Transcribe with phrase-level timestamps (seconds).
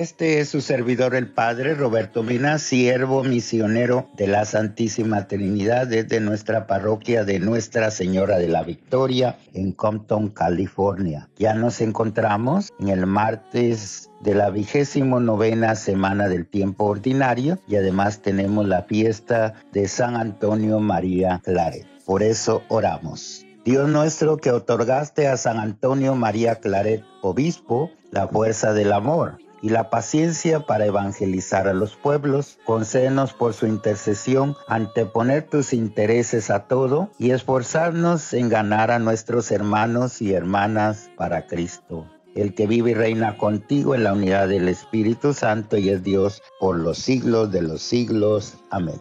[0.00, 6.20] Este es su servidor el Padre Roberto Mina, siervo misionero de la Santísima Trinidad desde
[6.20, 11.28] nuestra parroquia de Nuestra Señora de la Victoria en Compton, California.
[11.38, 17.76] Ya nos encontramos en el martes de la vigésimo novena semana del tiempo ordinario y
[17.76, 21.86] además tenemos la fiesta de San Antonio María Claret.
[22.06, 23.44] Por eso oramos.
[23.64, 29.68] Dios nuestro que otorgaste a San Antonio María Claret, obispo, la fuerza del amor y
[29.68, 36.60] la paciencia para evangelizar a los pueblos, concédenos por su intercesión anteponer tus intereses a
[36.68, 42.92] todo y esforzarnos en ganar a nuestros hermanos y hermanas para Cristo el que vive
[42.92, 47.50] y reina contigo en la unidad del Espíritu Santo y es Dios por los siglos
[47.50, 48.54] de los siglos.
[48.70, 49.00] Amén.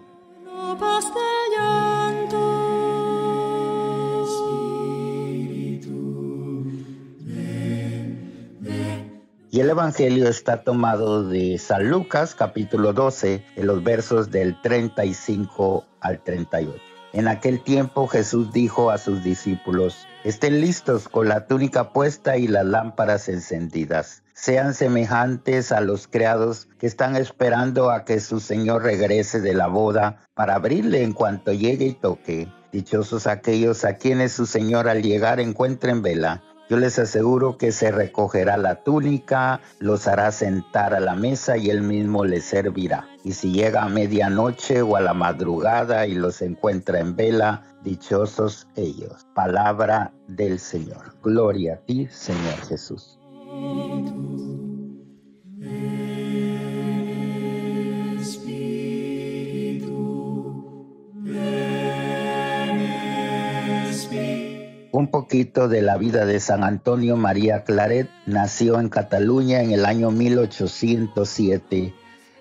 [9.52, 15.88] Y el Evangelio está tomado de San Lucas capítulo 12, en los versos del 35
[16.02, 16.80] al 38.
[17.14, 22.48] En aquel tiempo Jesús dijo a sus discípulos, estén listos con la túnica puesta y
[22.48, 24.22] las lámparas encendidas.
[24.36, 29.66] Sean semejantes a los criados que están esperando a que su Señor regrese de la
[29.66, 32.48] boda para abrirle en cuanto llegue y toque.
[32.72, 36.44] Dichosos aquellos a quienes su Señor al llegar encuentren vela.
[36.70, 41.71] Yo les aseguro que se recogerá la túnica, los hará sentar a la mesa y
[41.71, 43.07] él mismo les servirá.
[43.23, 48.67] Y si llega a medianoche o a la madrugada y los encuentra en vela, dichosos
[48.75, 49.25] ellos.
[49.34, 51.15] Palabra del Señor.
[51.23, 53.20] Gloria a ti, Señor Jesús.
[64.91, 68.09] Un poquito de la vida de San Antonio María Claret.
[68.25, 71.94] Nació en Cataluña en el año 1807.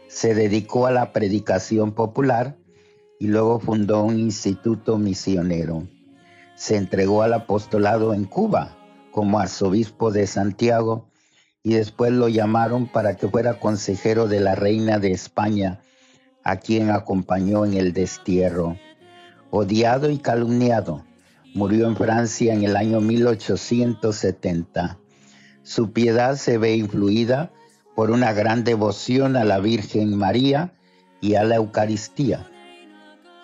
[0.08, 2.56] Se dedicó a la predicación popular
[3.20, 5.86] y luego fundó un instituto misionero.
[6.54, 8.78] Se entregó al apostolado en Cuba
[9.12, 11.10] como arzobispo de Santiago
[11.62, 15.82] y después lo llamaron para que fuera consejero de la reina de España,
[16.44, 18.78] a quien acompañó en el destierro.
[19.50, 21.04] Odiado y calumniado,
[21.54, 24.98] Murió en Francia en el año 1870.
[25.62, 27.52] Su piedad se ve influida
[27.96, 30.74] por una gran devoción a la Virgen María
[31.20, 32.48] y a la Eucaristía.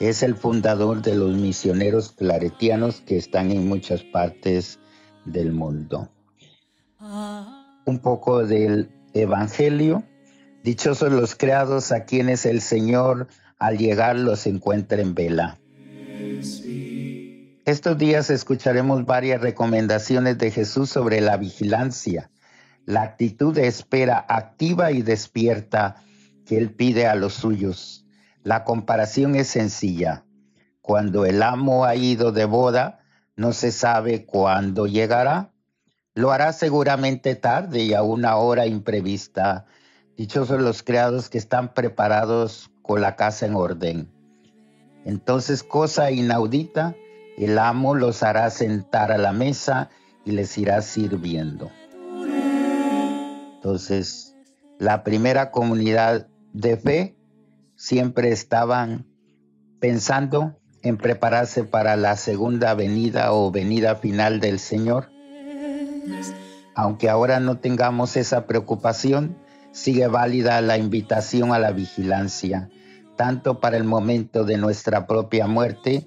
[0.00, 4.78] Es el fundador de los misioneros claretianos que están en muchas partes
[5.24, 6.08] del mundo.
[7.86, 10.04] Un poco del Evangelio.
[10.62, 13.28] Dichosos los creados a quienes el Señor
[13.58, 15.58] al llegar los encuentra en vela.
[17.64, 22.30] Estos días escucharemos varias recomendaciones de Jesús sobre la vigilancia,
[22.84, 25.96] la actitud de espera activa y despierta
[26.44, 28.04] que Él pide a los suyos.
[28.42, 30.26] La comparación es sencilla.
[30.82, 33.00] Cuando el amo ha ido de boda,
[33.34, 35.50] no se sabe cuándo llegará.
[36.12, 39.64] Lo hará seguramente tarde y a una hora imprevista.
[40.18, 44.12] Dichosos los criados que están preparados con la casa en orden.
[45.06, 46.94] Entonces, cosa inaudita,
[47.36, 49.90] el amo los hará sentar a la mesa
[50.24, 51.70] y les irá sirviendo.
[53.56, 54.34] Entonces,
[54.78, 57.16] la primera comunidad de fe
[57.76, 59.06] siempre estaban
[59.80, 65.10] pensando en prepararse para la segunda venida o venida final del Señor.
[66.74, 69.36] Aunque ahora no tengamos esa preocupación,
[69.72, 72.68] sigue válida la invitación a la vigilancia,
[73.16, 76.06] tanto para el momento de nuestra propia muerte,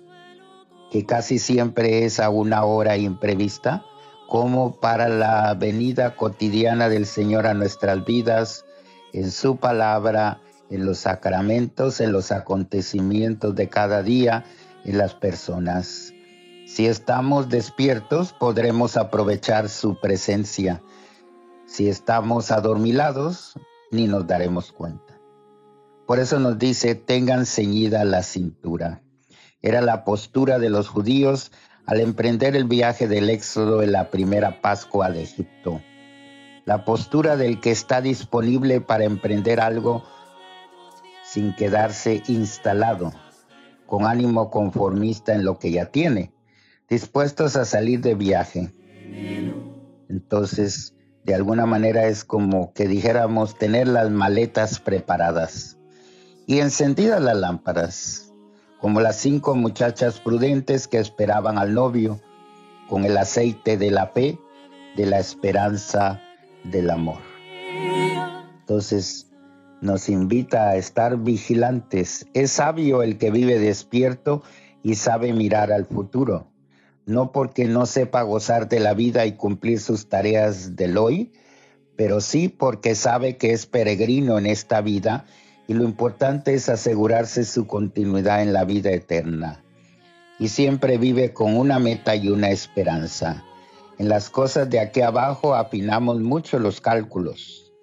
[0.91, 3.85] que casi siempre es a una hora imprevista,
[4.27, 8.65] como para la venida cotidiana del Señor a nuestras vidas,
[9.13, 14.45] en su palabra, en los sacramentos, en los acontecimientos de cada día,
[14.83, 16.13] en las personas.
[16.65, 20.81] Si estamos despiertos, podremos aprovechar su presencia.
[21.66, 23.53] Si estamos adormilados,
[23.91, 25.17] ni nos daremos cuenta.
[26.05, 29.01] Por eso nos dice, tengan ceñida la cintura.
[29.61, 31.51] Era la postura de los judíos
[31.87, 35.81] al emprender el viaje del éxodo en la primera Pascua de Egipto.
[36.65, 40.03] La postura del que está disponible para emprender algo
[41.23, 43.13] sin quedarse instalado,
[43.85, 46.31] con ánimo conformista en lo que ya tiene,
[46.87, 48.73] dispuestos a salir de viaje.
[50.09, 50.93] Entonces,
[51.23, 55.77] de alguna manera es como que dijéramos tener las maletas preparadas
[56.45, 58.27] y encendidas las lámparas
[58.79, 62.20] como las cinco muchachas prudentes que esperaban al novio,
[62.88, 64.40] con el aceite de la fe
[64.96, 66.22] de la esperanza
[66.64, 67.20] del amor.
[68.59, 69.28] Entonces
[69.79, 72.26] nos invita a estar vigilantes.
[72.34, 74.41] Es sabio el que vive despierto
[74.84, 76.47] y sabe mirar al futuro,
[77.06, 81.32] no porque no sepa gozar de la vida y cumplir sus tareas del hoy,
[81.96, 85.26] pero sí porque sabe que es peregrino en esta vida
[85.67, 89.64] y lo importante es asegurarse su continuidad en la vida eterna.
[90.40, 93.43] Y siempre vive con una meta y una esperanza.
[93.97, 97.73] En las cosas de aquí abajo afinamos mucho los cálculos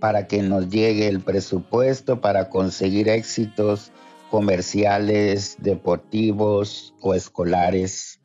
[0.00, 3.90] para que nos llegue el presupuesto para conseguir éxitos
[4.30, 8.20] comerciales, deportivos o escolares.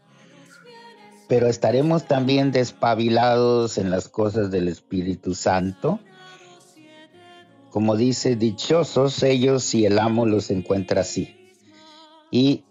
[1.30, 6.00] Pero estaremos también despabilados en las cosas del Espíritu Santo.
[7.70, 11.36] Como dice, dichosos ellos si el amo los encuentra así.
[12.32, 12.64] Y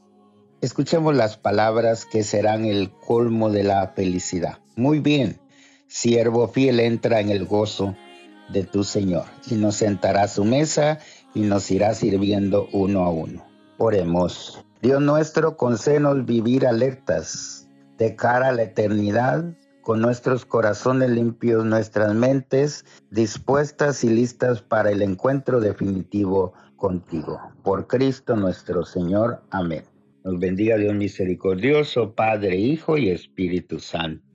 [0.60, 4.58] escuchemos las palabras que serán el colmo de la felicidad.
[4.76, 5.40] Muy bien,
[5.86, 7.96] siervo fiel entra en el gozo
[8.48, 10.98] de tu Señor y nos sentará a su mesa
[11.34, 13.44] y nos irá sirviendo uno a uno.
[13.78, 14.64] Oremos.
[14.82, 17.66] Dios nuestro, concédenos vivir alertas
[17.98, 19.44] de cara a la eternidad,
[19.88, 27.40] con nuestros corazones limpios, nuestras mentes dispuestas y listas para el encuentro definitivo contigo.
[27.62, 29.40] Por Cristo nuestro Señor.
[29.48, 29.84] Amén.
[30.24, 34.27] Nos bendiga Dios misericordioso, Padre, Hijo y Espíritu Santo.